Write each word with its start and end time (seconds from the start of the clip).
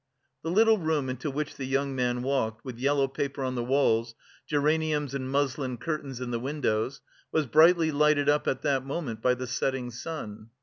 The 0.41 0.49
little 0.49 0.79
room 0.79 1.11
into 1.11 1.29
which 1.29 1.57
the 1.57 1.65
young 1.65 1.93
man 1.95 2.23
walked, 2.23 2.65
with 2.65 2.79
yellow 2.79 3.07
paper 3.07 3.43
on 3.43 3.53
the 3.53 3.63
walls, 3.63 4.15
geraniums 4.47 5.13
and 5.13 5.29
muslin 5.29 5.77
curtains 5.77 6.19
in 6.19 6.31
the 6.31 6.39
windows, 6.39 7.01
was 7.31 7.45
brightly 7.45 7.91
lighted 7.91 8.27
up 8.27 8.47
at 8.47 8.63
that 8.63 8.83
moment 8.83 9.21
by 9.21 9.35
the 9.35 9.45
setting 9.45 9.91
sun. 9.91 10.49